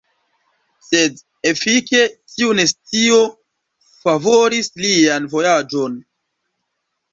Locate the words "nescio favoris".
2.61-4.73